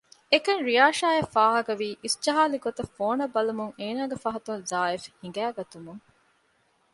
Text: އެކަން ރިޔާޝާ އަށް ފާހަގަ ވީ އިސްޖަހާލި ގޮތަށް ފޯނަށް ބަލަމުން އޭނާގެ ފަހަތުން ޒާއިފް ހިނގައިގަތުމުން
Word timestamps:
އެކަން 0.31 0.61
ރިޔާޝާ 0.67 1.07
އަށް 1.15 1.31
ފާހަގަ 1.35 1.73
ވީ 1.79 1.89
އިސްޖަހާލި 2.03 2.57
ގޮތަށް 2.65 2.93
ފޯނަށް 2.97 3.33
ބަލަމުން 3.35 3.73
އޭނާގެ 3.79 4.17
ފަހަތުން 4.23 4.63
ޒާއިފް 4.69 5.07
ހިނގައިގަތުމުން 5.21 6.01